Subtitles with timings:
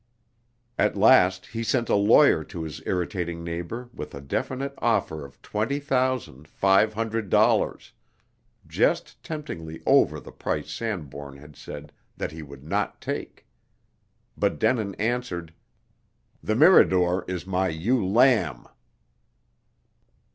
[0.79, 5.39] At last he sent a lawyer to his irritating neighbor with a definite offer of
[5.43, 7.93] twenty thousand, five hundred dollars
[8.65, 13.45] just temptingly over the price Sanbourne had said that he would not take.
[14.35, 15.53] But Denin answered,
[16.41, 18.65] "The Mirador is my ewe lamb."